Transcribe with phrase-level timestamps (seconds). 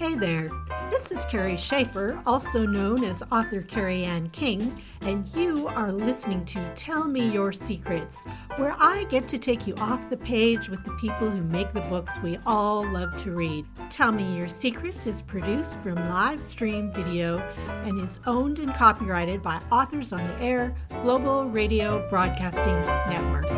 [0.00, 0.50] Hey there,
[0.88, 6.42] this is Carrie Schaefer, also known as author Carrie Ann King, and you are listening
[6.46, 8.24] to Tell Me Your Secrets,
[8.56, 11.82] where I get to take you off the page with the people who make the
[11.82, 13.66] books we all love to read.
[13.90, 17.36] Tell Me Your Secrets is produced from live stream video
[17.84, 23.50] and is owned and copyrighted by Authors on the Air Global Radio Broadcasting Network.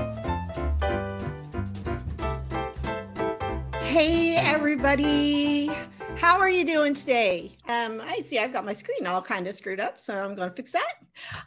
[3.85, 5.71] Hey, everybody.
[6.19, 7.57] How are you doing today?
[7.69, 10.49] Um, I see I've got my screen all kind of screwed up, so I'm going
[10.49, 10.95] to fix that.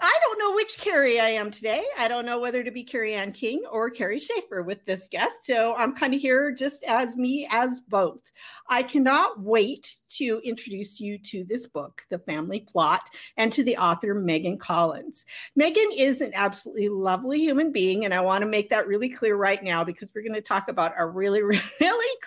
[0.02, 1.84] I don't know which Carrie I am today.
[1.98, 5.46] I don't know whether to be Carrie Ann King or Carrie Schaefer with this guest.
[5.46, 8.32] So I'm kind of here just as me as both.
[8.70, 13.78] I cannot wait to introduce you to this book, The Family Plot, and to the
[13.78, 15.26] author, Megan Collins.
[15.56, 19.36] Megan is an absolutely lovely human being, and I want to make that really clear
[19.36, 21.42] right now because we're going to talk about a really,
[21.82, 22.18] really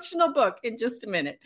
[0.00, 1.38] creepy, dysfunctional book in just a minute.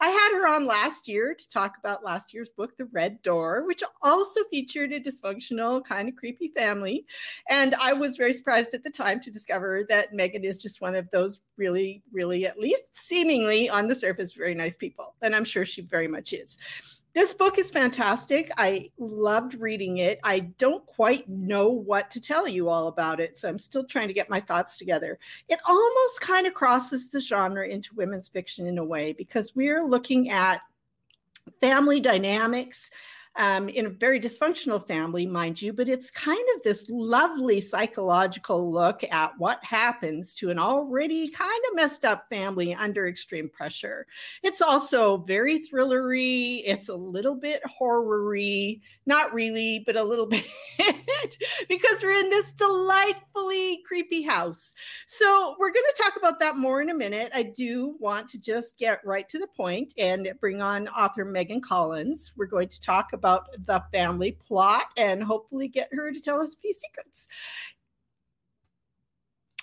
[0.00, 3.66] I had her on last year to talk about last year's book, The Red Door,
[3.66, 7.06] which also featured a dysfunctional, kind of creepy family.
[7.48, 10.96] And I was very surprised at the time to discover that Megan is just one
[10.96, 15.14] of those really, really, at least seemingly on the surface, very nice people.
[15.22, 16.58] And I'm sure she very much is.
[17.14, 18.50] This book is fantastic.
[18.56, 20.18] I loved reading it.
[20.24, 24.08] I don't quite know what to tell you all about it, so I'm still trying
[24.08, 25.18] to get my thoughts together.
[25.48, 29.84] It almost kind of crosses the genre into women's fiction in a way because we're
[29.84, 30.62] looking at
[31.60, 32.90] family dynamics
[33.36, 38.70] um, in a very dysfunctional family, mind you, but it's kind of this lovely psychological
[38.70, 44.06] look at what happens to an already kind of messed up family under extreme pressure.
[44.42, 46.62] It's also very thrillery.
[46.66, 50.44] It's a little bit horror-y, not really, but a little bit,
[51.68, 54.74] because we're in this delightfully creepy house.
[55.06, 57.30] So we're going to talk about that more in a minute.
[57.34, 61.62] I do want to just get right to the point and bring on author Megan
[61.62, 62.32] Collins.
[62.36, 66.40] We're going to talk about about the family plot and hopefully get her to tell
[66.40, 67.28] us a few secrets.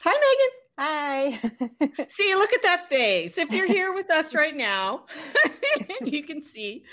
[0.01, 0.59] Hi, Megan.
[0.81, 2.05] Hi.
[2.07, 3.37] see, look at that face.
[3.37, 5.07] If you're here with us right now,
[6.05, 6.85] you can see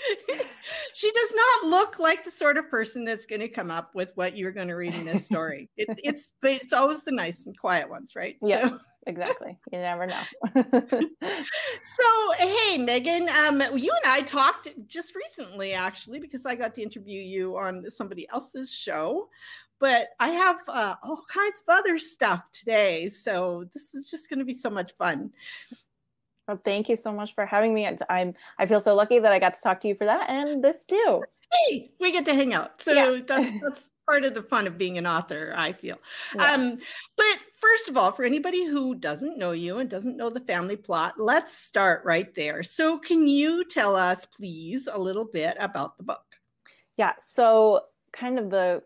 [0.93, 4.11] she does not look like the sort of person that's going to come up with
[4.15, 5.69] what you're going to read in this story.
[5.77, 8.35] It, it's but it's always the nice and quiet ones, right?
[8.41, 8.67] Yeah.
[8.67, 9.57] So exactly.
[9.71, 10.21] You never know.
[11.81, 16.83] so, hey, Megan, um, you and I talked just recently, actually, because I got to
[16.83, 19.29] interview you on somebody else's show.
[19.79, 23.09] But I have uh, all kinds of other stuff today.
[23.09, 25.31] So, this is just going to be so much fun.
[26.47, 27.89] Well, thank you so much for having me.
[28.09, 30.63] I'm I feel so lucky that I got to talk to you for that and
[30.63, 31.23] this too.
[31.51, 32.81] Hey, we get to hang out.
[32.81, 33.19] So yeah.
[33.25, 35.97] that's that's part of the fun of being an author, I feel.
[36.35, 36.53] Yeah.
[36.53, 36.77] Um,
[37.15, 40.75] but first of all, for anybody who doesn't know you and doesn't know the family
[40.75, 42.63] plot, let's start right there.
[42.63, 46.23] So, can you tell us, please, a little bit about the book?
[46.97, 47.13] Yeah.
[47.19, 47.81] So,
[48.11, 48.83] kind of the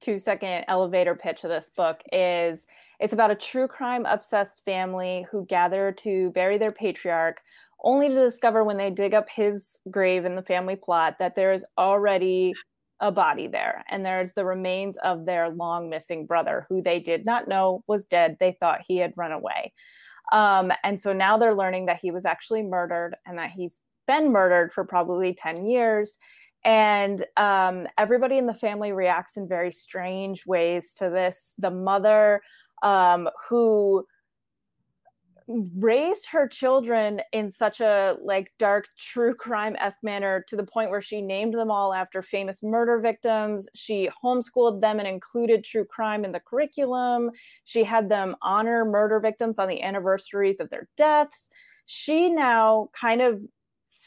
[0.00, 2.66] two second elevator pitch of this book is
[3.00, 7.40] it's about a true crime obsessed family who gather to bury their patriarch
[7.82, 11.52] only to discover when they dig up his grave in the family plot that there
[11.52, 12.54] is already
[13.00, 17.26] a body there and there's the remains of their long missing brother who they did
[17.26, 19.72] not know was dead they thought he had run away.
[20.32, 24.32] Um, and so now they're learning that he was actually murdered and that he's been
[24.32, 26.16] murdered for probably 10 years.
[26.64, 31.54] And um, everybody in the family reacts in very strange ways to this.
[31.58, 32.40] The mother
[32.82, 34.06] um, who
[35.48, 40.90] raised her children in such a like dark true crime esque manner to the point
[40.90, 43.68] where she named them all after famous murder victims.
[43.74, 47.30] She homeschooled them and included true crime in the curriculum.
[47.64, 51.48] She had them honor murder victims on the anniversaries of their deaths.
[51.86, 53.40] She now kind of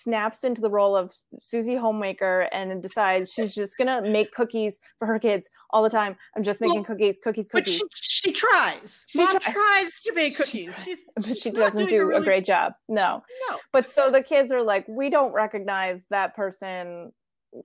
[0.01, 5.05] snaps into the role of Susie homemaker and decides she's just gonna make cookies for
[5.05, 6.15] her kids all the time.
[6.35, 7.81] I'm just making well, cookies, cookies, cookies.
[7.93, 9.03] She, she, tries.
[9.07, 9.53] She Mom tries.
[9.53, 10.01] tries.
[10.01, 10.75] to make cookies.
[10.83, 12.21] She, but she doesn't do a, really...
[12.21, 12.73] a great job.
[12.87, 13.23] No.
[13.49, 13.57] No.
[13.73, 17.11] But so the kids are like, we don't recognize that person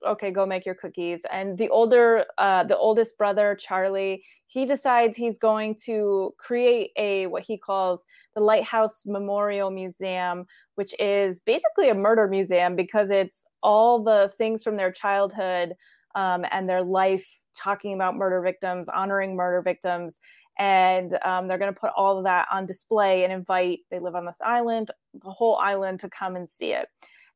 [0.05, 5.15] okay go make your cookies and the older uh, the oldest brother charlie he decides
[5.15, 8.03] he's going to create a what he calls
[8.35, 10.45] the lighthouse memorial museum
[10.75, 15.73] which is basically a murder museum because it's all the things from their childhood
[16.15, 17.25] um, and their life
[17.57, 20.19] talking about murder victims honoring murder victims.
[20.57, 24.15] And um, they're going to put all of that on display and invite they live
[24.15, 26.87] on this island the whole island to come and see it.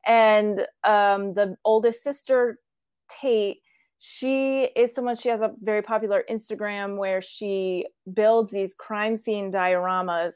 [0.05, 2.59] And um, the oldest sister
[3.09, 3.59] tate
[3.99, 9.51] she is someone she has a very popular instagram where she builds these crime scene
[9.51, 10.35] dioramas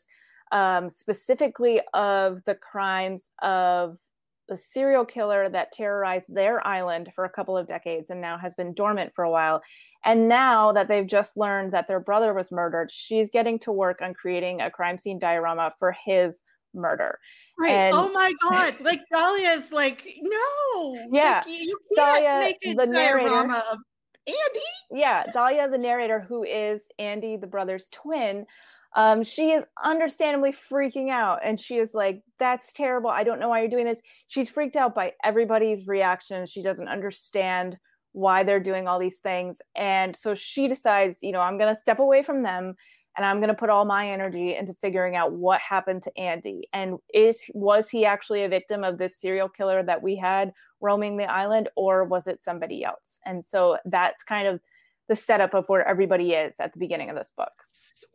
[0.54, 3.98] um, specifically of the crimes of
[4.48, 8.54] the serial killer that terrorized their island for a couple of decades and now has
[8.56, 9.62] been dormant for a while.
[10.06, 14.02] And now that they've just learned that their brother was murdered, she's getting to work
[14.02, 16.44] on creating a crime scene diorama for his
[16.76, 17.20] murder.
[17.60, 17.72] Right.
[17.72, 18.76] And, oh my God.
[18.82, 20.98] Like Dahlia's like, no.
[21.12, 21.44] Yeah.
[21.46, 23.78] Like, you can't Dahlia, make a the diorama narrator, of
[24.28, 24.68] Andy.
[24.92, 25.24] Yeah.
[25.32, 28.46] Dahlia, the narrator, who is Andy, the brother's twin,
[28.96, 33.10] um, she is understandably freaking out and she is like that's terrible.
[33.10, 34.02] I don't know why you're doing this.
[34.28, 36.50] She's freaked out by everybody's reactions.
[36.50, 37.78] She doesn't understand
[38.14, 41.80] why they're doing all these things and so she decides you know i'm going to
[41.80, 42.76] step away from them
[43.18, 46.68] and i'm going to put all my energy into figuring out what happened to andy.
[46.74, 51.18] And is was he actually a victim of this serial killer that we had roaming
[51.18, 53.20] the island or was it somebody else?
[53.26, 54.60] And so that's kind of
[55.08, 57.52] the setup of where everybody is at the beginning of this book.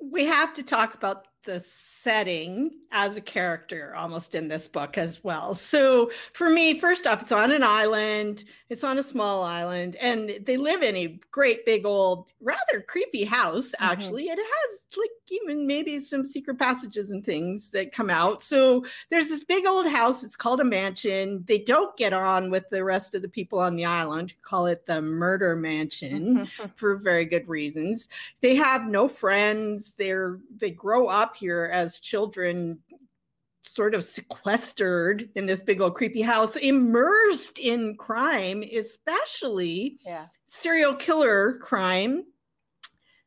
[0.03, 5.23] We have to talk about the setting as a character almost in this book as
[5.25, 5.55] well.
[5.55, 8.45] So for me, first off, it's on an island.
[8.69, 13.25] It's on a small island, and they live in a great big old, rather creepy
[13.25, 13.69] house.
[13.73, 13.85] Mm-hmm.
[13.85, 14.39] Actually, mm-hmm.
[14.39, 18.43] it has like even maybe some secret passages and things that come out.
[18.43, 20.23] So there's this big old house.
[20.23, 21.45] It's called a mansion.
[21.47, 24.35] They don't get on with the rest of the people on the island.
[24.43, 26.67] Call it the murder mansion mm-hmm.
[26.77, 28.09] for very good reasons.
[28.41, 29.95] They have no friends.
[29.97, 32.79] They're they grow up here as children
[33.63, 40.27] sort of sequestered in this big old creepy house, immersed in crime, especially yeah.
[40.47, 42.25] serial killer crime.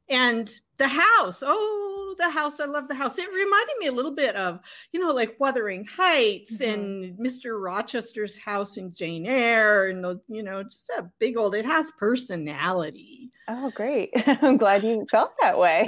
[0.09, 3.17] And the house, oh, the house, I love the house.
[3.17, 4.59] It reminded me a little bit of,
[4.91, 6.73] you know, like Wuthering Heights mm-hmm.
[6.73, 7.61] and Mr.
[7.61, 11.91] Rochester's house in Jane Eyre, and those, you know, just a big old, it has
[11.91, 13.31] personality.
[13.47, 14.11] Oh, great.
[14.25, 15.87] I'm glad you felt that way.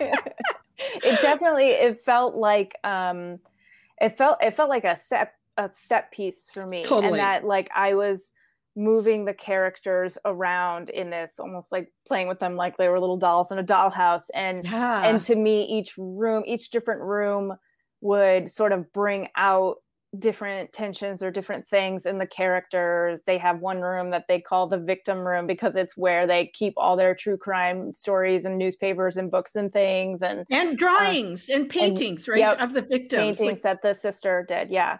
[0.78, 3.38] it definitely it felt like um
[4.00, 7.08] it felt it felt like a set a set piece for me totally.
[7.08, 8.32] and that like i was
[8.76, 13.16] moving the characters around in this almost like playing with them like they were little
[13.16, 15.06] dolls in a dollhouse and yeah.
[15.06, 17.54] and to me each room each different room
[18.00, 19.76] would sort of bring out
[20.18, 23.22] different tensions or different things in the characters.
[23.26, 26.74] They have one room that they call the victim room because it's where they keep
[26.76, 31.54] all their true crime stories and newspapers and books and things and and drawings uh,
[31.56, 33.38] and paintings, and, right, yep, of the victims.
[33.38, 34.98] Paintings like- that the sister did, yeah.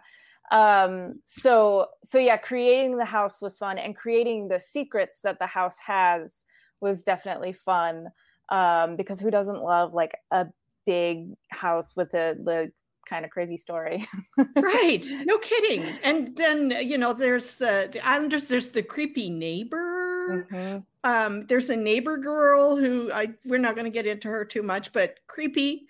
[0.51, 5.47] Um so so yeah, creating the house was fun and creating the secrets that the
[5.47, 6.43] house has
[6.81, 8.07] was definitely fun.
[8.49, 10.47] Um because who doesn't love like a
[10.85, 12.71] big house with a the
[13.05, 14.07] kind of crazy story.
[14.55, 15.03] right.
[15.25, 15.83] No kidding.
[16.03, 20.47] And then, you know, there's the, the Islanders, there's the creepy neighbor.
[20.51, 21.09] Mm-hmm.
[21.09, 24.63] Um, there's a neighbor girl who I we're not going to get into her too
[24.63, 25.87] much, but creepy.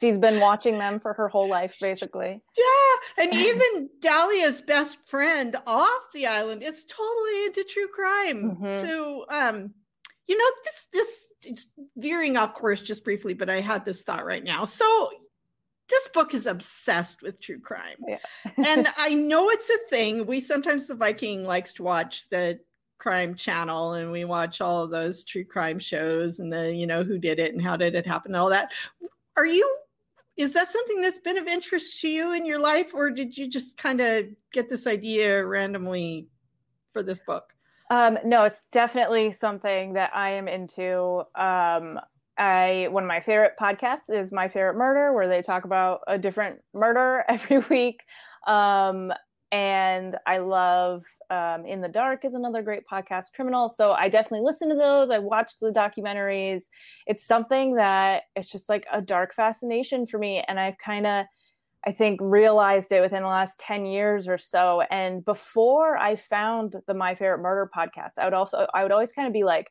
[0.00, 2.40] She's been watching them for her whole life, basically.
[2.56, 3.24] Yeah.
[3.24, 8.56] And even Dahlia's best friend off the island is totally into true crime.
[8.56, 8.86] Mm-hmm.
[8.86, 9.74] So um,
[10.26, 11.66] you know, this this it's
[11.96, 14.64] veering off course just briefly, but I had this thought right now.
[14.64, 15.10] So
[15.88, 17.96] this book is obsessed with true crime.
[18.06, 18.18] Yeah.
[18.56, 20.26] and I know it's a thing.
[20.26, 22.60] We sometimes the Viking likes to watch the
[22.98, 27.04] crime channel and we watch all of those true crime shows and the, you know,
[27.04, 28.72] who did it and how did it happen and all that.
[29.36, 29.78] Are you
[30.36, 33.48] is that something that's been of interest to you in your life or did you
[33.48, 36.28] just kind of get this idea randomly
[36.92, 37.52] for this book?
[37.90, 41.24] Um, no, it's definitely something that I am into.
[41.34, 41.98] Um,
[42.38, 46.18] I one of my favorite podcasts is My Favorite Murder, where they talk about a
[46.18, 48.00] different murder every week.
[48.46, 49.12] Um,
[49.50, 53.68] and I love um, In the Dark is another great podcast, Criminal.
[53.68, 55.10] So I definitely listen to those.
[55.10, 56.62] I watched the documentaries.
[57.06, 61.26] It's something that it's just like a dark fascination for me, and I've kind of
[61.86, 64.82] I think realized it within the last 10 years or so.
[64.90, 69.12] And before I found the My Favorite Murder podcast, I would also I would always
[69.12, 69.70] kind of be like,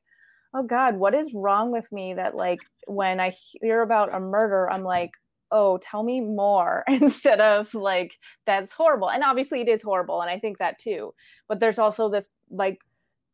[0.57, 3.29] oh god what is wrong with me that like when i
[3.61, 5.11] hear about a murder i'm like
[5.51, 9.09] oh tell me more instead of like that's horrible.
[9.09, 11.13] And obviously it is horrible and i think that too.
[11.47, 12.79] But there's also this like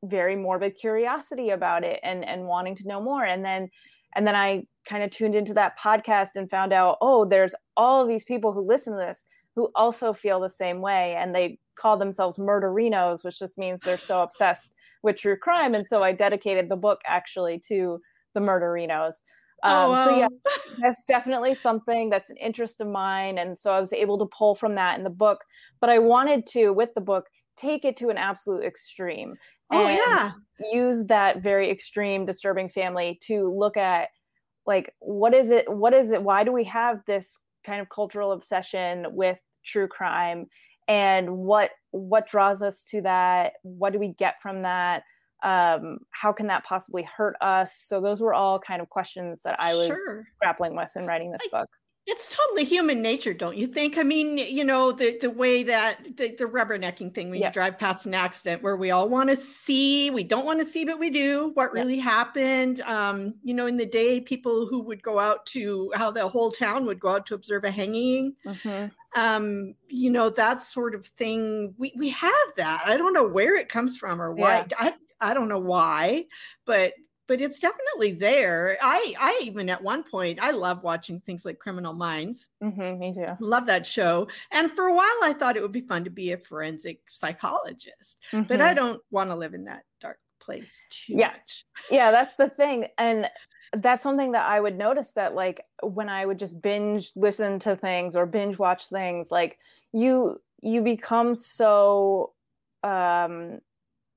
[0.04, 3.24] very morbid curiosity about it and and wanting to know more.
[3.24, 3.70] And then
[4.16, 8.06] and then i kind of tuned into that podcast and found out oh there's all
[8.06, 9.26] these people who listen to this
[9.56, 13.98] who also feel the same way and they call themselves murderinos which just means they're
[13.98, 18.00] so obsessed with true crime and so i dedicated the book actually to
[18.34, 19.16] the murderinos.
[19.62, 20.28] Um, oh, so yeah
[20.82, 24.56] that's definitely something that's an interest of mine and so i was able to pull
[24.56, 25.44] from that in the book.
[25.80, 29.36] But i wanted to with the book take it to an absolute extreme
[29.72, 30.32] oh yeah.
[30.72, 34.10] use that very extreme disturbing family to look at
[34.66, 38.32] like what is it what is it why do we have this kind of cultural
[38.32, 40.46] obsession with true crime
[40.88, 43.54] and what what draws us to that?
[43.64, 45.04] What do we get from that?
[45.44, 47.76] Um, how can that possibly hurt us?
[47.76, 50.26] So those were all kind of questions that i was sure.
[50.40, 51.70] grappling with in writing this I, book
[52.06, 53.98] it's totally human nature, don't you think?
[53.98, 57.48] I mean, you know, the the way that the, the rubbernecking thing when yeah.
[57.48, 60.66] you drive past an accident where we all want to see, we don't want to
[60.66, 61.82] see, but we do what yeah.
[61.82, 62.82] really happened.
[62.82, 66.52] Um, you know, in the day, people who would go out to how the whole
[66.52, 68.36] town would go out to observe a hanging.
[68.46, 68.88] Mm-hmm.
[69.16, 71.74] Um, you know, that sort of thing.
[71.78, 72.84] We we have that.
[72.86, 74.66] I don't know where it comes from or why.
[74.70, 74.76] Yeah.
[74.78, 76.26] I I don't know why,
[76.66, 76.94] but
[77.28, 78.78] but it's definitely there.
[78.82, 82.50] I I even at one point I love watching things like Criminal Minds.
[82.62, 83.26] Mm-hmm, me too.
[83.40, 84.28] Love that show.
[84.52, 88.18] And for a while I thought it would be fun to be a forensic psychologist,
[88.32, 88.44] mm-hmm.
[88.44, 88.76] but I mm-hmm.
[88.76, 91.28] don't want to live in that dark place too yeah.
[91.28, 91.66] much.
[91.90, 92.88] Yeah, that's the thing.
[92.98, 93.30] And
[93.76, 97.76] that's something that I would notice that like when I would just binge listen to
[97.76, 99.58] things or binge watch things, like
[99.92, 102.34] you you become so
[102.84, 103.60] um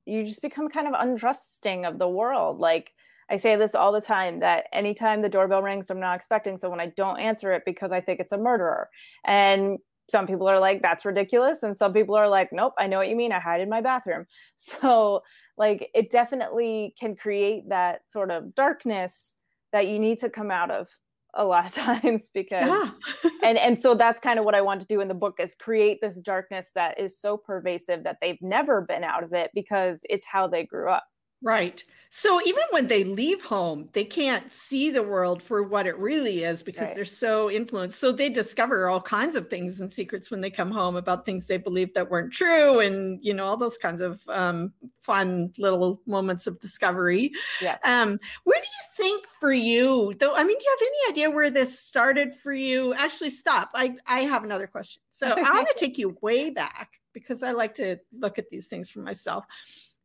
[0.06, 2.58] you just become kind of untrusting of the world.
[2.58, 2.92] Like
[3.28, 6.80] I say this all the time that anytime the doorbell rings, I'm not expecting someone,
[6.80, 8.88] I don't answer it because I think it's a murderer.
[9.25, 11.64] And some people are like, that's ridiculous.
[11.64, 13.32] And some people are like, nope, I know what you mean.
[13.32, 14.26] I hide in my bathroom.
[14.56, 15.22] So,
[15.58, 19.34] like, it definitely can create that sort of darkness
[19.72, 20.88] that you need to come out of
[21.36, 23.30] a lot of times because yeah.
[23.42, 25.54] and and so that's kind of what I want to do in the book is
[25.54, 30.00] create this darkness that is so pervasive that they've never been out of it because
[30.08, 31.04] it's how they grew up.
[31.42, 31.84] Right.
[32.10, 36.44] So even when they leave home, they can't see the world for what it really
[36.44, 36.94] is because right.
[36.94, 38.00] they're so influenced.
[38.00, 41.46] So they discover all kinds of things and secrets when they come home about things
[41.46, 46.00] they believed that weren't true and, you know, all those kinds of um, fun little
[46.06, 47.32] moments of discovery.
[47.60, 47.76] Yeah.
[47.84, 50.34] Um, where do you think for you, though?
[50.34, 52.94] I mean, do you have any idea where this started for you?
[52.94, 53.70] Actually, stop.
[53.74, 55.02] I, I have another question.
[55.10, 58.68] So I want to take you way back because I like to look at these
[58.68, 59.44] things for myself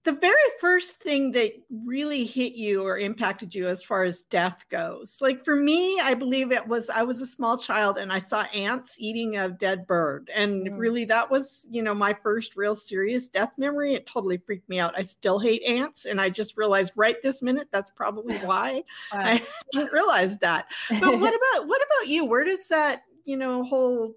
[0.04, 1.52] the very first thing that
[1.86, 6.14] really hit you or impacted you as far as death goes like for me i
[6.14, 9.86] believe it was i was a small child and i saw ants eating a dead
[9.88, 10.30] bird.
[10.34, 10.78] And mm.
[10.78, 13.94] really that was you know my first real serious death memory.
[13.94, 14.98] It totally freaked me out.
[14.98, 19.42] I still hate ants and i just realized right this minute that's probably why i
[19.72, 20.68] didn't realize that.
[20.90, 22.26] But what about what about you?
[22.26, 24.16] Where does that you know whole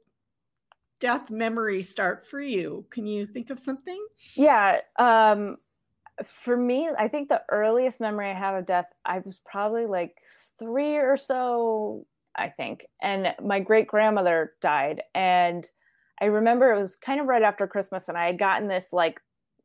[1.00, 2.86] death memory start for you?
[2.90, 4.04] Can you think of something?
[4.34, 5.56] Yeah um
[6.22, 10.16] for me, I think the earliest memory I have of death, I was probably like
[10.58, 12.06] three or so,
[12.36, 12.86] I think.
[13.02, 15.02] And my great grandmother died.
[15.14, 15.68] And
[16.20, 19.20] I remember it was kind of right after Christmas, and I had gotten this like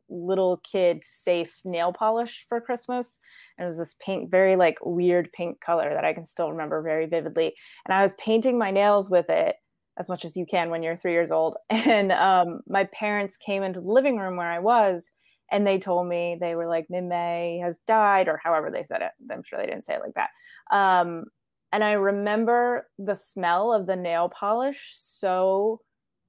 [0.10, 3.20] little kid safe nail polish for Christmas.
[3.58, 6.82] And it was this pink, very like weird pink color that I can still remember
[6.82, 7.54] very vividly.
[7.86, 9.58] And I was painting my nails with it
[10.00, 11.58] as much as you can when you're three years old.
[11.70, 15.12] And um, my parents came into the living room where I was
[15.52, 19.12] and they told me they were like Minmay has died or however they said it
[19.32, 20.30] i'm sure they didn't say it like that.
[20.72, 21.26] Um,
[21.72, 25.82] and i remember the smell of the nail polish so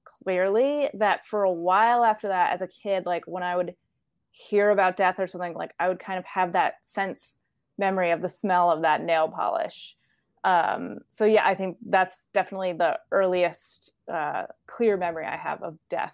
[0.03, 3.73] clearly that for a while after that as a kid like when i would
[4.31, 7.37] hear about death or something like i would kind of have that sense
[7.77, 9.95] memory of the smell of that nail polish.
[10.43, 15.77] Um, so yeah i think that's definitely the earliest uh, clear memory i have of
[15.89, 16.13] death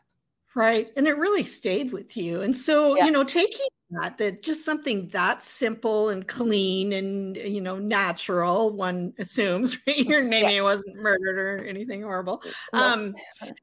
[0.57, 0.89] Right.
[0.97, 2.41] And it really stayed with you.
[2.41, 3.05] And so, yeah.
[3.05, 8.73] you know, taking that, that just something that simple and clean and, you know, natural,
[8.73, 9.97] one assumes, right?
[9.97, 10.61] Your name yeah.
[10.61, 12.41] wasn't murdered or anything horrible.
[12.73, 13.15] Um,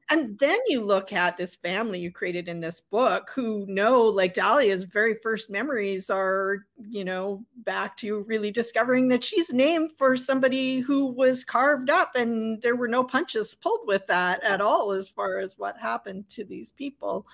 [0.09, 4.33] and then you look at this family you created in this book who know, like
[4.33, 10.15] Dahlia's very first memories are, you know, back to really discovering that she's named for
[10.15, 14.91] somebody who was carved up and there were no punches pulled with that at all
[14.91, 17.27] as far as what happened to these people people.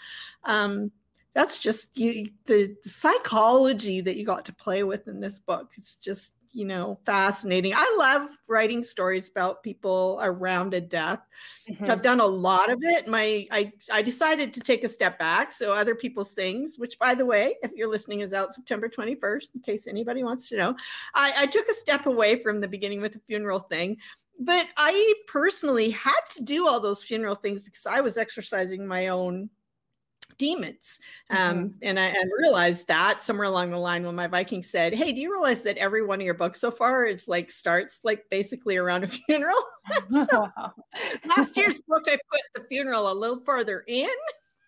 [0.44, 0.92] Um,
[1.34, 5.72] that's just you, the, psychology that you got to play with in this book.
[5.78, 11.22] It's just you know fascinating i love writing stories about people around a death
[11.70, 11.90] mm-hmm.
[11.90, 15.54] i've done a lot of it my I, I decided to take a step back
[15.54, 19.46] so other people's things which by the way if you're listening is out september 21st
[19.56, 20.76] in case anybody wants to know
[21.16, 23.96] i, I took a step away from the beginning with the funeral thing
[24.44, 29.10] but I personally had to do all those funeral things because I was exercising my
[29.10, 29.52] own
[30.38, 31.00] demons.
[31.30, 31.68] Um, mm-hmm.
[31.82, 35.22] and I and realized that somewhere along the line when my Viking said, Hey, do
[35.22, 38.78] you realize that every one of your books so far is like starts like basically
[38.78, 39.64] around a funeral?
[40.30, 40.48] so
[41.26, 44.10] last year's book, I put the funeral a little further in.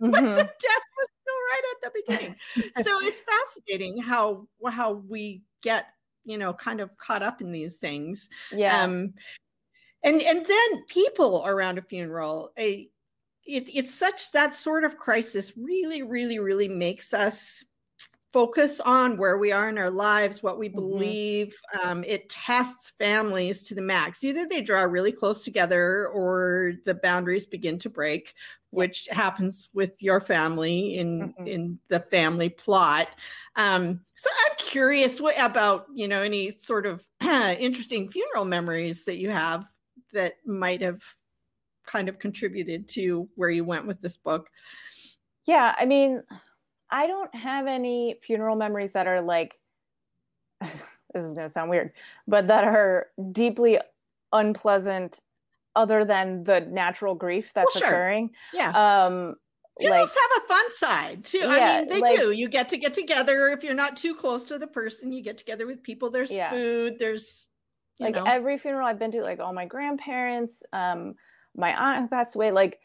[0.01, 0.11] Mm-hmm.
[0.11, 0.37] But the mm-hmm.
[0.37, 2.35] death was still right at the beginning.
[2.83, 5.87] so it's fascinating how how we get
[6.25, 9.13] you know kind of caught up in these things yeah um
[10.03, 12.89] and and then people around a funeral a
[13.45, 17.63] it, it's such that sort of crisis really, really, really makes us
[18.33, 20.79] focus on where we are in our lives, what we mm-hmm.
[20.79, 21.55] believe.
[21.75, 21.87] Mm-hmm.
[21.87, 24.23] Um, it tests families to the max.
[24.23, 28.33] Either they draw really close together or the boundaries begin to break,
[28.71, 31.47] which happens with your family in mm-hmm.
[31.47, 33.09] in the family plot.
[33.55, 39.17] Um, so I'm curious what, about you know any sort of interesting funeral memories that
[39.17, 39.67] you have
[40.11, 41.03] that might have
[41.85, 44.49] kind of contributed to where you went with this book.
[45.45, 46.23] Yeah, I mean
[46.89, 49.59] I don't have any funeral memories that are like
[50.61, 51.91] this is going to sound weird,
[52.27, 53.79] but that are deeply
[54.31, 55.21] unpleasant
[55.75, 57.89] other than the natural grief that's well, sure.
[57.89, 58.29] occurring.
[58.53, 59.05] Yeah.
[59.05, 59.35] Um
[59.79, 61.39] Funerals like, have a fun side too.
[61.39, 62.31] Yeah, I mean, they like, do.
[62.31, 65.11] You get to get together if you're not too close to the person.
[65.11, 66.11] You get together with people.
[66.11, 66.51] There's yeah.
[66.51, 66.99] food.
[66.99, 67.47] There's
[67.99, 68.23] like know.
[68.23, 71.15] every funeral I've been to, like all my grandparents, um,
[71.55, 72.51] my aunt who passed away.
[72.51, 72.79] Like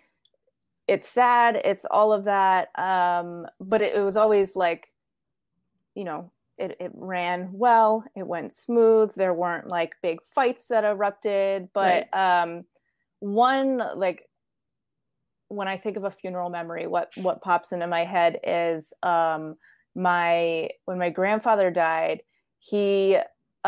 [0.88, 4.88] it's sad it's all of that um, but it, it, was always like
[5.94, 10.84] you know it, it ran well it went smooth there weren't like big fights that
[10.84, 12.42] erupted but right.
[12.42, 12.64] um,
[13.20, 14.22] one like
[15.48, 19.56] when i think of a funeral memory what what pops into my head is um,
[19.94, 22.22] my when my grandfather died
[22.58, 23.18] he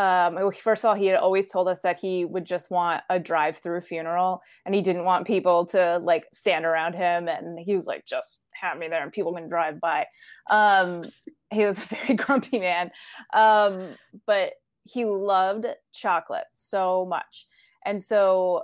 [0.01, 3.19] um, first of all, he had always told us that he would just want a
[3.19, 7.27] drive-through funeral, and he didn't want people to like stand around him.
[7.27, 10.07] And he was like, "Just have me there, and people can drive by."
[10.49, 11.03] Um,
[11.51, 12.89] he was a very grumpy man,
[13.33, 13.89] um,
[14.25, 14.53] but
[14.83, 17.45] he loved chocolate so much,
[17.85, 18.63] and so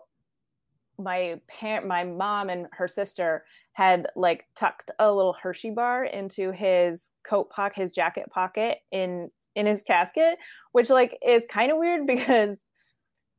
[0.99, 6.51] my parent, my mom, and her sister had like tucked a little Hershey bar into
[6.51, 10.37] his coat pocket, his jacket pocket in in his casket,
[10.71, 12.63] which like is kind of weird because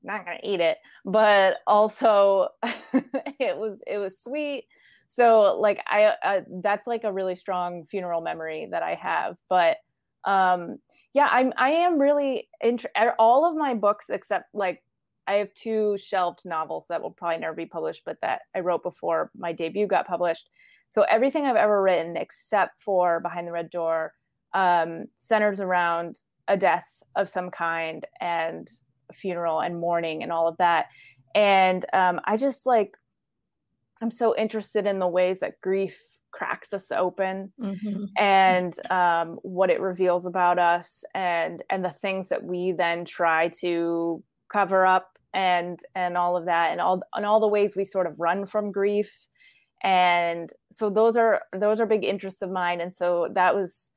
[0.03, 2.49] I'm not gonna eat it, but also
[2.93, 4.67] it was it was sweet.
[5.07, 9.37] So like I uh, that's like a really strong funeral memory that I have.
[9.49, 9.79] But
[10.25, 10.79] um
[11.15, 12.87] yeah, I'm I am really int-
[13.19, 14.83] all of my books except like
[15.27, 18.83] I have two shelved novels that will probably never be published, but that I wrote
[18.83, 20.49] before my debut got published.
[20.89, 24.15] So everything I've ever written, except for Behind the Red Door,
[24.55, 28.71] um, centers around a death of some kind and
[29.13, 30.87] funeral and mourning and all of that.
[31.35, 32.97] And um, I just like,
[34.01, 38.05] I'm so interested in the ways that grief cracks us open mm-hmm.
[38.17, 43.49] and um, what it reveals about us and and the things that we then try
[43.49, 47.85] to cover up and and all of that and all and all the ways we
[47.85, 49.27] sort of run from grief
[49.83, 53.91] and so those are those are big interests of mine and so that was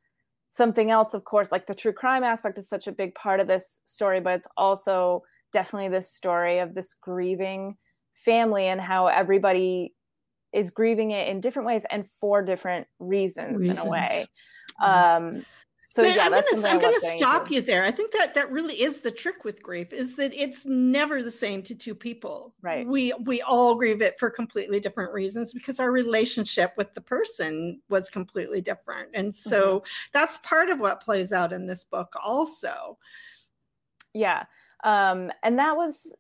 [0.51, 3.47] something else of course like the true crime aspect is such a big part of
[3.47, 7.75] this story but it's also definitely this story of this grieving
[8.13, 9.93] family and how everybody
[10.53, 13.79] is grieving it in different ways and for different reasons, reasons.
[13.79, 14.25] in a way
[14.83, 15.43] um
[15.91, 17.83] so but yeah, I'm gonna I'm gonna stop you there.
[17.83, 21.29] I think that that really is the trick with grief is that it's never the
[21.29, 22.55] same to two people.
[22.61, 22.87] Right.
[22.87, 27.81] We we all grieve it for completely different reasons because our relationship with the person
[27.89, 29.85] was completely different, and so mm-hmm.
[30.13, 32.97] that's part of what plays out in this book also.
[34.13, 34.45] Yeah,
[34.85, 36.15] um, and that was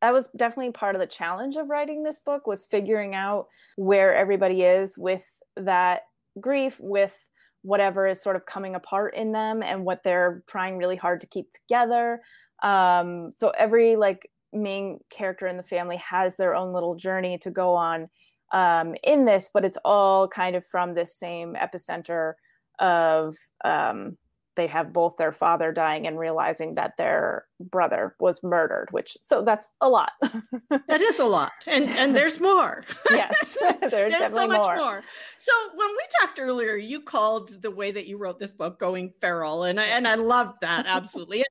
[0.00, 4.16] that was definitely part of the challenge of writing this book was figuring out where
[4.16, 5.24] everybody is with
[5.56, 6.02] that
[6.40, 7.14] grief with
[7.62, 11.26] whatever is sort of coming apart in them and what they're trying really hard to
[11.26, 12.20] keep together.
[12.62, 17.50] Um, so every like main character in the family has their own little journey to
[17.50, 18.08] go on
[18.52, 22.34] um, in this but it's all kind of from this same epicenter
[22.78, 24.18] of um,
[24.56, 29.42] they have both their father dying and realizing that their brother was murdered which so
[29.42, 30.12] that's a lot
[30.88, 34.76] that is a lot and and there's more yes there's, there's so much more.
[34.76, 35.02] more.
[35.38, 39.12] so when we talked earlier you called the way that you wrote this book going
[39.20, 41.44] feral and I, and I loved that absolutely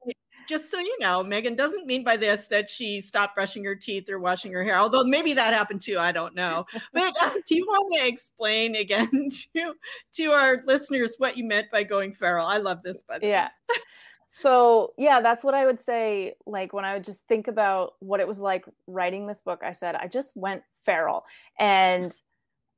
[0.51, 4.09] just so you know, Megan doesn't mean by this that she stopped brushing her teeth
[4.09, 5.97] or washing her hair, although maybe that happened too.
[5.97, 6.65] I don't know.
[6.93, 9.09] But uh, do you want to explain again
[9.55, 9.73] to
[10.15, 12.45] to our listeners what you meant by going feral?
[12.45, 13.47] I love this, but yeah.
[14.27, 16.33] so yeah, that's what I would say.
[16.45, 19.71] Like when I would just think about what it was like writing this book, I
[19.71, 21.23] said I just went feral,
[21.57, 22.11] and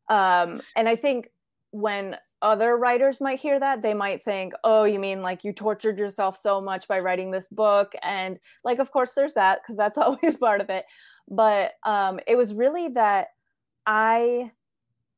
[0.09, 1.31] um, and I think
[1.73, 5.97] when other writers might hear that they might think oh you mean like you tortured
[5.97, 9.97] yourself so much by writing this book and like of course there's that because that's
[9.97, 10.85] always part of it
[11.27, 13.29] but um it was really that
[13.87, 14.51] i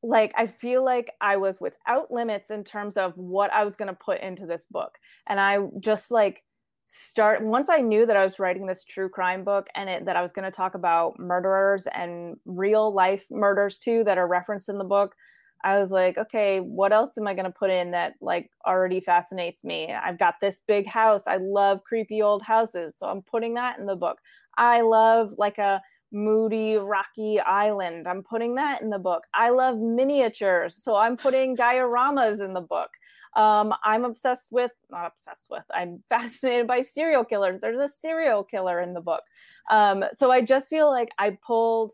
[0.02, 3.88] like i feel like i was without limits in terms of what i was going
[3.88, 6.42] to put into this book and i just like
[6.86, 10.14] start once I knew that I was writing this true crime book and it, that
[10.14, 14.68] I was going to talk about murderers and real life murders too that are referenced
[14.68, 15.16] in the book.
[15.64, 19.00] I was like, okay, what else am I going to put in that like already
[19.00, 19.92] fascinates me?
[19.92, 21.22] I've got this big house.
[21.26, 24.18] I love creepy old houses, so I'm putting that in the book.
[24.56, 28.06] I love like a moody, rocky island.
[28.06, 29.24] I'm putting that in the book.
[29.34, 32.90] I love miniatures, so I'm putting dioramas in the book.
[33.34, 37.60] Um, I'm obsessed with, not obsessed with, I'm fascinated by serial killers.
[37.60, 39.22] There's a serial killer in the book.
[39.70, 41.92] Um, so I just feel like I pulled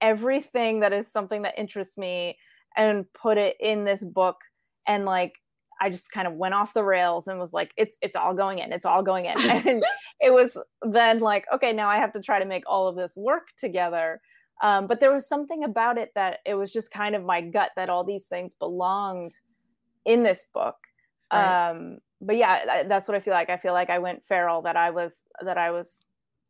[0.00, 2.36] everything that is something that interests me
[2.76, 4.40] and put it in this book
[4.86, 5.34] and like
[5.80, 8.58] I just kind of went off the rails and was like, it's it's all going
[8.58, 9.34] in, it's all going in.
[9.40, 9.82] And
[10.20, 13.14] it was then like, okay, now I have to try to make all of this
[13.16, 14.20] work together.
[14.62, 17.70] Um, but there was something about it that it was just kind of my gut
[17.76, 19.32] that all these things belonged
[20.04, 20.76] in this book.
[21.32, 21.70] Right.
[21.70, 23.48] Um, but yeah, that's what I feel like.
[23.48, 24.60] I feel like I went feral.
[24.62, 26.00] That I was that I was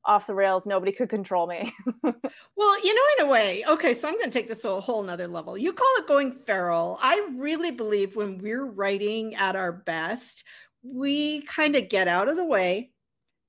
[0.04, 0.66] off the rails.
[0.66, 1.72] Nobody could control me.
[2.02, 4.80] well, you know, in a way, okay, so I'm going to take this to a
[4.80, 5.58] whole nother level.
[5.58, 6.98] You call it going feral.
[7.00, 10.44] I really believe when we're writing at our best,
[10.82, 12.90] we kind of get out of the way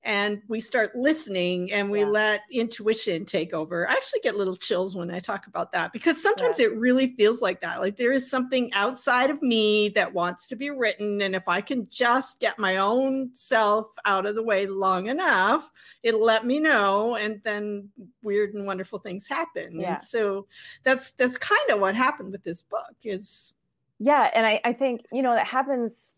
[0.04, 2.06] and we start listening and we yeah.
[2.06, 3.88] let intuition take over.
[3.88, 6.66] I actually get little chills when I talk about that because sometimes yeah.
[6.66, 7.80] it really feels like that.
[7.80, 11.22] Like there is something outside of me that wants to be written.
[11.22, 15.70] And if I can just get my own self out of the way long enough,
[16.02, 17.14] it'll let me know.
[17.14, 17.88] And then
[18.24, 19.78] weird and wonderful things happen.
[19.78, 19.94] Yeah.
[19.94, 20.46] And so
[20.82, 23.54] that's that's kind of what happened with this book is
[24.00, 24.30] yeah.
[24.34, 26.14] And I, I think, you know, that happens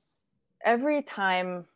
[0.65, 1.67] every time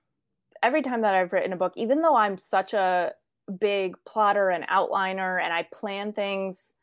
[0.62, 3.12] every time that I've written a book, even though I'm such a
[3.60, 6.74] big plotter and outliner and I plan things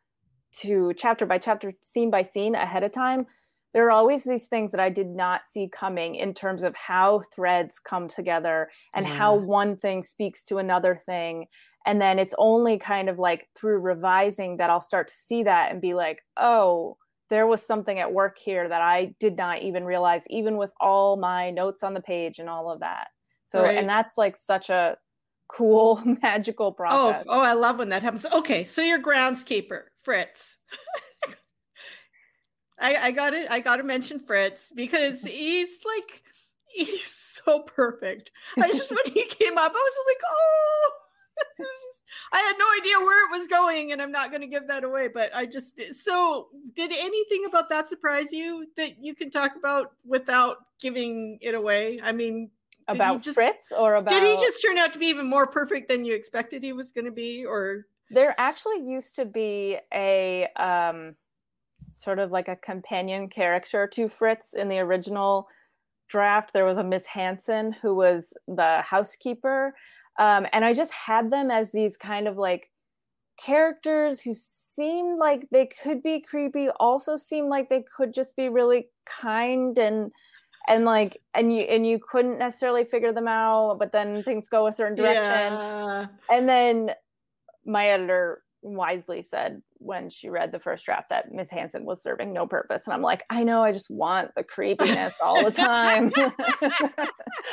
[0.58, 3.26] to chapter by chapter, scene by scene ahead of time,
[3.74, 7.24] there are always these things that I did not see coming in terms of how
[7.36, 9.14] threads come together and yeah.
[9.14, 11.48] how one thing speaks to another thing.
[11.86, 15.74] And then it's only kind of like through revising that I'll start to see that
[15.74, 16.96] and be like, oh,
[17.30, 21.18] there was something at work here that I did not even realize, even with all
[21.18, 23.08] my notes on the page and all of that.
[23.46, 23.78] So, right.
[23.78, 24.98] and that's like such a
[25.48, 27.26] cool, magical oh, process.
[27.28, 28.26] Oh, oh, I love when that happens.
[28.26, 30.58] Okay, so your groundskeeper, Fritz.
[32.80, 33.48] I, I got it.
[33.50, 36.24] I got to mention Fritz because he's like,
[36.68, 37.06] he's
[37.46, 38.32] so perfect.
[38.58, 40.92] I just when he came up, I was like, oh.
[41.58, 44.68] Just, I had no idea where it was going, and I'm not going to give
[44.70, 45.10] that away.
[45.10, 49.92] But I just so did anything about that surprise you that you can talk about
[50.06, 52.00] without giving it away?
[52.02, 52.52] I mean,
[52.88, 55.90] about just, Fritz or about Did he just turn out to be even more perfect
[55.90, 60.48] than you expected he was going to be or There actually used to be a
[60.56, 61.16] um
[61.90, 65.48] sort of like a companion character to Fritz in the original
[66.08, 66.52] draft.
[66.54, 69.76] There was a Miss Hanson who was the housekeeper.
[70.20, 72.72] Um, and I just had them as these kind of like
[73.38, 78.50] characters who seemed like they could be creepy, also seemed like they could just be
[78.50, 80.12] really kind and
[80.68, 84.68] and like and you and you couldn't necessarily figure them out but then things go
[84.68, 85.22] a certain direction.
[85.24, 86.06] Yeah.
[86.30, 86.92] and then
[87.66, 92.34] my editor wisely said when she read the first draft that miss hanson was serving
[92.34, 96.12] no purpose and i'm like i know i just want the creepiness all the time.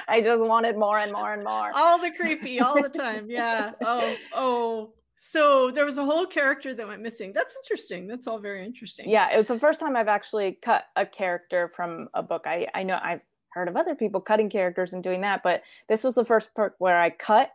[0.08, 1.70] I just wanted more and more and more.
[1.74, 3.72] All the creepy all the time yeah.
[3.82, 4.92] Oh oh
[5.24, 7.32] so there was a whole character that went missing.
[7.32, 8.08] That's interesting.
[8.08, 9.08] That's all very interesting.
[9.08, 12.42] Yeah, it was the first time I've actually cut a character from a book.
[12.44, 16.02] I I know I've heard of other people cutting characters and doing that, but this
[16.02, 17.52] was the first book where I cut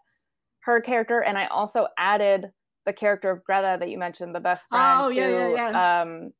[0.60, 2.54] her character and I also added
[2.86, 5.02] the character of Greta that you mentioned, the best friend.
[5.02, 6.02] Oh yeah, who, yeah, yeah.
[6.02, 6.32] Um,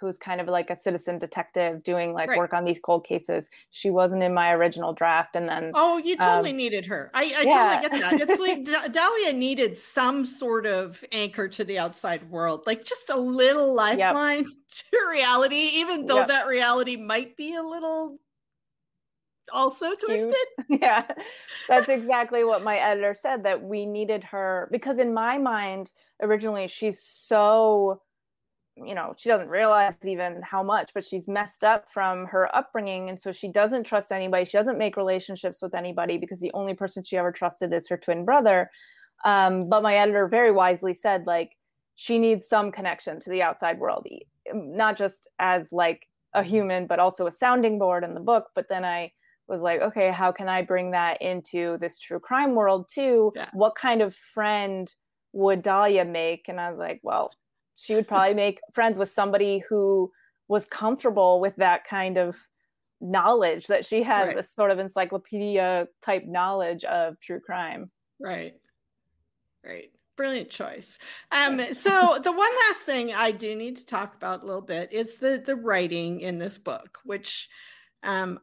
[0.00, 2.38] who's kind of like a citizen detective doing like right.
[2.38, 3.50] work on these cold cases.
[3.70, 7.10] She wasn't in my original draft, and then oh, you totally um, needed her.
[7.14, 7.80] I, I yeah.
[7.80, 8.28] totally get that.
[8.28, 13.16] It's like Dahlia needed some sort of anchor to the outside world, like just a
[13.16, 14.52] little lifeline yep.
[14.90, 16.28] to reality, even though yep.
[16.28, 18.18] that reality might be a little
[19.52, 20.34] also twisted.
[20.68, 21.06] Yeah,
[21.68, 26.66] that's exactly what my editor said that we needed her because in my mind originally
[26.66, 28.02] she's so
[28.84, 33.08] you know she doesn't realize even how much but she's messed up from her upbringing.
[33.08, 34.44] And so she doesn't trust anybody.
[34.44, 37.96] She doesn't make relationships with anybody because the only person she ever trusted is her
[37.96, 38.70] twin brother.
[39.24, 41.56] Um, but my editor very wisely said like
[41.94, 44.06] she needs some connection to the outside world
[44.52, 48.48] not just as like a human but also a sounding board in the book.
[48.54, 49.12] But then i
[49.48, 53.32] was like okay how can i bring that into this true crime world too?
[53.34, 53.48] Yeah.
[53.52, 54.92] what kind of friend
[55.32, 56.48] would dahlia make?
[56.48, 57.30] And i was like well
[57.76, 60.10] she would probably make friends with somebody who
[60.48, 62.36] was comfortable with that kind of
[63.00, 64.36] knowledge that she has Right.
[64.36, 67.90] this sort of encyclopedia type knowledge of true crime.
[68.18, 68.54] Right.
[69.64, 69.90] Right.
[70.16, 70.98] Brilliant choice.
[71.30, 74.92] Um, so the one last thing I do need to talk about a little bit
[74.92, 77.48] is the the writing in this book, which
[78.02, 78.40] um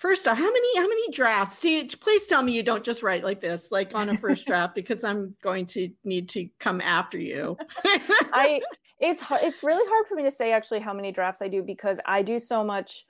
[0.00, 3.02] first off, how many how many drafts do you please tell me you don't just
[3.02, 6.80] write like this, like on a first draft, because I'm going to need to come
[6.80, 7.56] after you.
[7.84, 8.60] I
[8.98, 11.62] it's hard, it's really hard for me to say actually how many drafts I do
[11.62, 13.06] because I do so much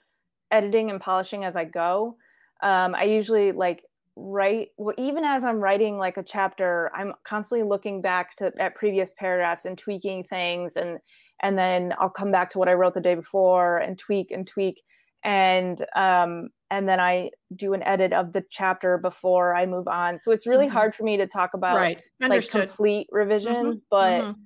[0.51, 2.17] editing and polishing as I go.
[2.63, 3.85] Um, I usually like
[4.17, 8.75] write well, even as I'm writing like a chapter, I'm constantly looking back to at
[8.75, 10.99] previous paragraphs and tweaking things and
[11.43, 14.47] and then I'll come back to what I wrote the day before and tweak and
[14.47, 14.83] tweak
[15.25, 20.19] and um and then I do an edit of the chapter before I move on.
[20.19, 20.73] So it's really Mhm.
[20.73, 22.03] hard for me to talk about right.
[22.21, 24.37] like complete revisions, but Mhm.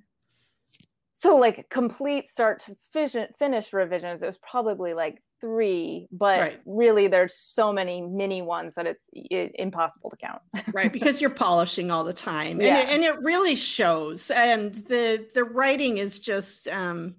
[1.13, 6.61] so like complete start to fission, finish revisions it was probably like three but Right.
[6.65, 10.41] really there's so many mini ones that it's i- impossible to count
[10.73, 12.67] right because you're polishing all the time Yeah.
[12.79, 17.15] and, it, and it really shows and the the writing is just um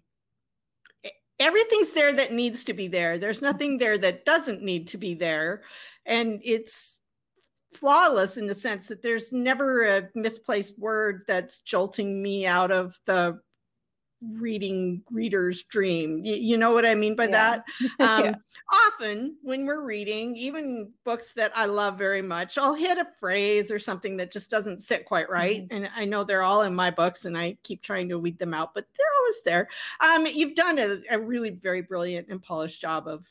[1.38, 3.18] everything's there that needs to be there.
[3.18, 5.62] There's nothing there that doesn't need to be there.
[6.04, 6.98] And it's
[7.72, 12.98] flawless in the sense that there's never a misplaced word that's jolting me out of
[13.06, 13.38] the
[14.32, 16.24] reading reader's dream.
[16.24, 17.30] You, you know what i mean by Yeah.
[17.30, 17.64] that?
[18.00, 18.34] Um, Yeah.
[18.72, 23.70] often when we're reading even books that i love very much i'll hit a phrase
[23.70, 26.90] or something that just doesn't sit quite right and i know they're all in my
[26.90, 29.68] books and i keep trying to weed them out but they're always there.
[30.00, 33.26] Um, you've done a, a really very brilliant and polished job of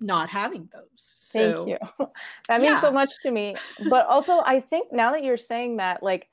[0.00, 2.06] not having those so thank you.
[2.48, 3.56] That means so much to me.
[3.86, 6.28] But also i think now that you're saying that like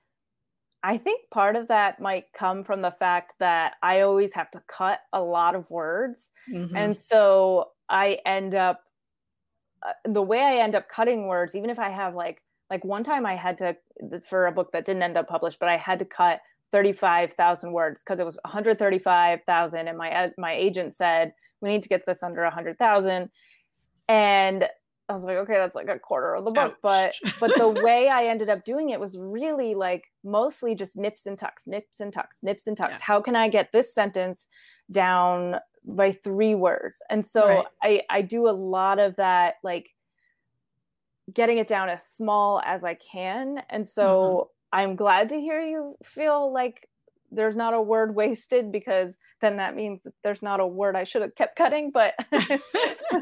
[0.83, 4.61] i think part of that might come from the fact that i always have to
[4.67, 6.71] cut a lot of words mhm.
[6.75, 8.81] and so i end up
[9.83, 13.03] uh, the way i end up cutting words even if i have like like one
[13.03, 13.75] time i had to
[14.25, 16.41] for a book that didn't end up published but i had to cut
[16.71, 22.05] 35,000 words because it was 135,000 and my my agent said we need to get
[22.05, 23.29] this under 100,000
[24.07, 24.69] and
[25.11, 28.07] I was like okay that's like a quarter of the book but but the way
[28.09, 32.13] I ended up doing it was really like mostly just nips and tucks nips and
[32.13, 32.99] tucks nips and tucks Yeah.
[33.01, 34.47] how can I get this sentence
[34.91, 37.67] down by three words and so Right.
[37.83, 39.89] I I do a lot of that like
[41.31, 44.47] getting it down as small as I can and so Mm-hmm.
[44.73, 46.87] I'm glad to hear you feel like
[47.31, 51.03] there's not a word wasted because then that means that there's not a word I
[51.05, 52.13] should have kept cutting but
[53.11, 53.21] um,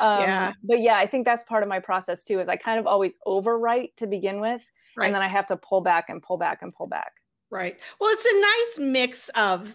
[0.00, 0.52] Yeah.
[0.62, 3.16] but yeah I think that's part of my process too is I kind of always
[3.26, 4.62] overwrite to begin with
[4.96, 5.06] Right.
[5.06, 7.12] and then I have to pull back and pull back and pull back
[7.50, 7.78] Right.
[7.98, 8.40] Well, it's a
[8.82, 9.74] nice mix of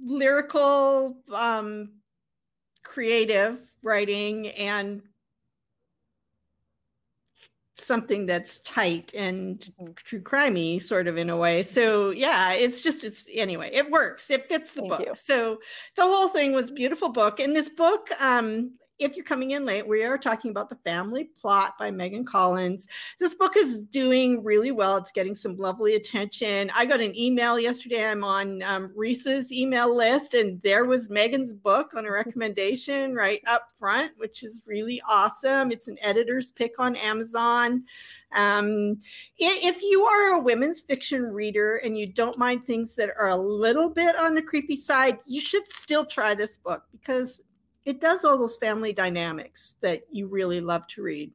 [0.00, 1.94] lyrical, um,
[2.84, 5.02] creative writing and
[7.76, 11.62] something that's tight and true crimey sort of in a way.
[11.62, 14.30] So yeah, it's just it's anyway, it works.
[14.30, 15.00] It fits the Thank book.
[15.00, 15.14] you.
[15.14, 15.58] So
[15.96, 17.40] the whole thing was beautiful book.
[17.40, 21.30] And this book, um, if you're coming in late, we are talking about the family
[21.40, 24.96] plot by Megan Collins this book is doing really well.
[24.96, 26.70] It's getting some lovely attention.
[26.74, 28.06] I got an email yesterday.
[28.06, 33.40] I'm on um, Reese's email list, and there was Megan's book on a recommendation right
[33.46, 35.70] up front, which is really awesome.
[35.70, 37.84] It's an editor's pick on Amazon.
[38.32, 39.00] Um,
[39.38, 43.36] if you are a women's fiction reader and you don't mind things that are a
[43.36, 47.40] little bit on the creepy side, you should still try this book because
[47.84, 51.32] it does all those family dynamics that you really love to read.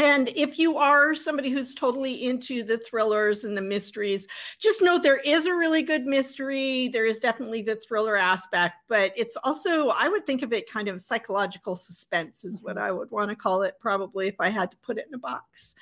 [0.00, 4.28] And if you are somebody who's totally into the thrillers and the mysteries,
[4.60, 6.86] just know there is a really good mystery.
[6.86, 10.86] There is definitely the thriller aspect, but it's also, I would think of it kind
[10.86, 14.70] of psychological suspense, is what I would want to call it, probably, if I had
[14.70, 15.74] to put it in a box.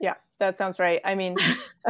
[0.00, 1.36] yeah that sounds right I mean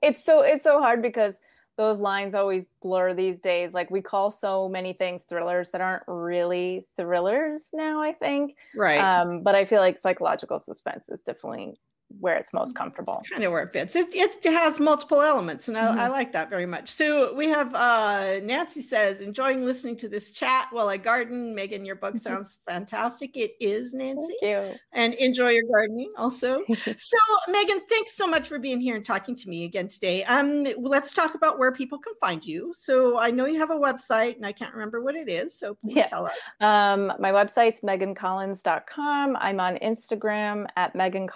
[0.00, 1.40] it's so it's so hard because
[1.76, 6.04] those lines always blur these days like we call so many things thrillers that aren't
[6.06, 9.12] really thrillers now I think Right.
[9.28, 11.78] um but I feel like psychological suspense is definitely
[12.20, 13.96] where it's most comfortable kind of where it fits.
[13.96, 15.98] It, it has multiple elements, and I, Mhm.
[15.98, 16.90] I like that very much.
[16.90, 21.54] So we have uh, Nancy says, enjoying listening to this chat while I garden.
[21.54, 23.36] Megan, your book sounds fantastic.
[23.36, 24.34] It is, Nancy.
[24.40, 26.62] thank you And enjoy your gardening also.
[26.74, 27.16] so,
[27.48, 30.24] Megan, thanks so much for being here and talking to me again today.
[30.24, 32.72] Um, let's talk about where people can find you.
[32.76, 35.58] So I know you have a website, and I can't remember what it is.
[35.58, 36.10] So please Yes.
[36.10, 36.32] tell us.
[36.60, 39.36] Um, my website's megancollins.com.
[39.40, 41.26] I'm on Instagram at Megan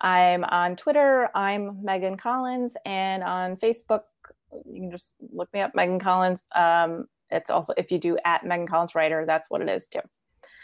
[0.00, 1.28] I'm on Twitter.
[1.34, 2.76] I'm Megan Collins.
[2.84, 4.02] And on Facebook,
[4.64, 6.44] you can just look me up, Megan Collins.
[6.54, 10.00] Um, it's also if you do at Megan Collins Writer, that's what it is too.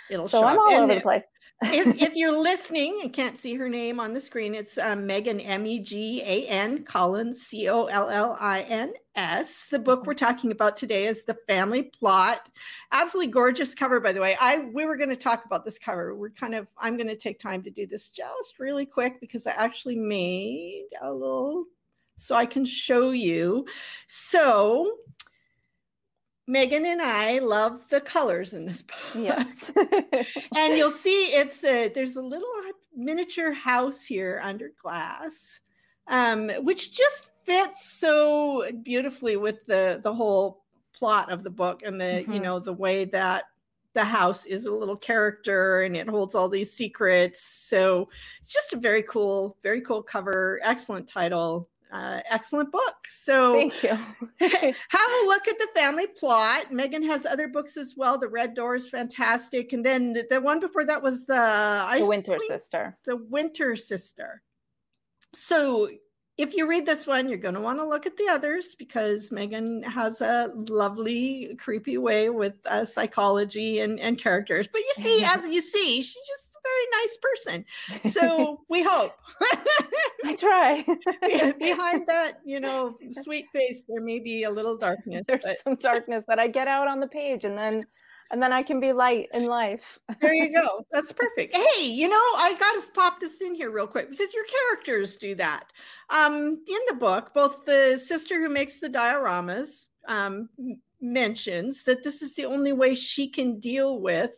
[0.08, 0.58] It'll So show I'm up.
[0.58, 1.24] all And over the place.
[1.62, 5.40] if, if you're listening and can't see her name on the screen, it's um, Megan
[5.40, 9.66] M E G A N Collins C O L L I N S.
[9.70, 12.48] The book we're talking about today is The Family Plot.
[12.92, 14.36] Absolutely gorgeous cover, by the way.
[14.40, 16.14] I we were going to talk about this cover.
[16.14, 19.46] We're kind of I'm going to take time to do this just really quick because
[19.46, 21.64] I actually made a little
[22.18, 23.66] so I can show you.
[24.06, 24.96] So
[26.46, 29.70] Megan and I love the colors in this book yes.
[30.56, 32.48] and you'll see it's a there's a little
[32.94, 35.60] miniature house here under glass
[36.08, 40.62] um, which just fits so beautifully with the the whole
[40.94, 42.42] plot of the book and the you Mhm.
[42.42, 43.44] know the way that
[43.94, 48.08] the house is a little character and it holds all these secrets so
[48.40, 53.82] it's just a very cool very cool cover excellent title uh, excellent book so Thank
[53.82, 53.88] you.
[54.88, 56.72] have a look at the family plot.
[56.72, 58.16] Megan has other books as well.
[58.16, 62.06] The Red Door is fantastic, and then the, the one before that was the the
[62.06, 62.96] Winter Queen- Sister.
[63.04, 64.40] the Winter Sister.
[65.34, 65.90] So
[66.38, 69.30] if you read this one, you're going to want to look at the others because
[69.30, 74.66] Megan has a lovely, creepy way with uh, psychology and, and characters.
[74.66, 78.12] But you see, as you see, she's just a very nice person.
[78.12, 79.12] So we hope.
[80.24, 80.84] I try.
[81.58, 85.24] Behind that, you know, sweet face, there may be a little darkness.
[85.28, 87.84] There's but some darkness that I get out on the page, and then
[88.32, 89.98] and then I can be light in life.
[90.20, 90.84] there you go.
[90.90, 91.54] That's perfect.
[91.54, 95.16] Hey, you know, I got to pop this in here real quick because your characters
[95.16, 95.66] do that.
[96.08, 100.48] Um, in the book, both the sister who makes the dioramas um,
[101.00, 104.32] mentions that this is the only way she can deal with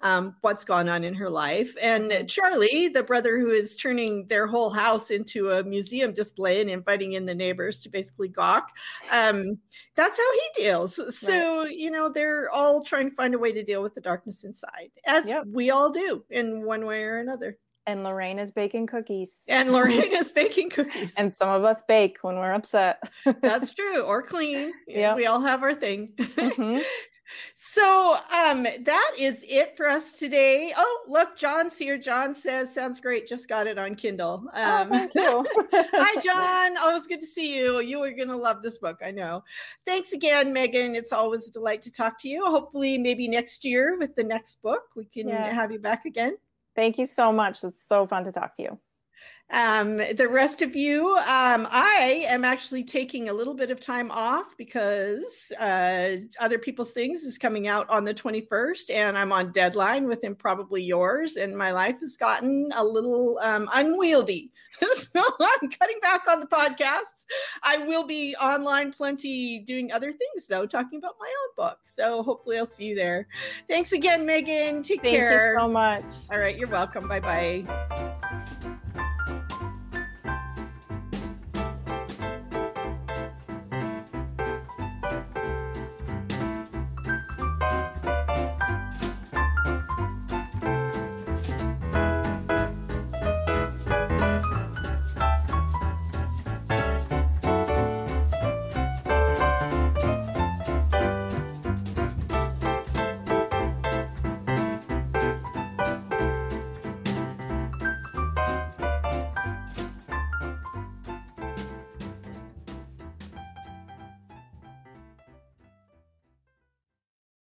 [0.00, 1.74] um, what's gone on in her life.
[1.82, 2.28] And Mhm.
[2.28, 7.14] Charlie, the brother who is turning their whole house into a museum display and inviting
[7.14, 8.70] in the neighbors to basically gawk,
[9.10, 9.58] um,
[9.96, 11.18] that's how he deals.
[11.18, 14.44] So, you know, they're all trying to find a way to deal with the darkness
[14.44, 15.44] inside, as Yep.
[15.52, 17.58] we all do in one way or another.
[17.86, 19.44] And Lorraine is baking cookies.
[19.48, 21.14] And Lorraine is baking cookies.
[21.16, 23.02] and some of us bake when we're upset.
[23.40, 24.72] That's true, or clean.
[24.86, 25.16] Yep.
[25.16, 26.12] We all have our thing.
[26.18, 26.84] Mhm.
[27.54, 30.72] So um that is it for us today.
[30.76, 31.98] Oh, look, John's here.
[31.98, 33.26] John says, sounds great.
[33.28, 34.44] Just got it on Kindle.
[34.54, 35.46] Oh, Um thank you.
[35.72, 36.76] Hi, John.
[36.78, 37.80] Always good to see you.
[37.80, 39.42] You are going to love this book, I know.
[39.86, 40.94] Thanks again, Megan.
[40.94, 42.44] It's always a delight to talk to you.
[42.44, 45.52] Hopefully, maybe next year with the next book, we can Yeah.
[45.52, 46.36] have you back again.
[46.76, 47.64] Thank you so much.
[47.64, 48.78] It's so fun to talk to you.
[49.50, 54.10] Um, the rest of you, um, I am actually taking a little bit of time
[54.10, 59.52] off because uh, Other People's Things is coming out on the 21st, and I'm on
[59.52, 64.52] deadline with probably yours, and my life has gotten a little um, unwieldy.
[64.94, 67.24] so I'm cutting back on the podcasts.
[67.62, 71.78] I will be online plenty doing other things, though, talking about my own book.
[71.84, 73.26] So hopefully I'll see you there.
[73.68, 74.82] Thanks again, Megan.
[74.82, 75.52] Take Thank care.
[75.52, 76.04] you so much.
[76.30, 77.08] All right, you're welcome.
[77.08, 78.14] Bye bye.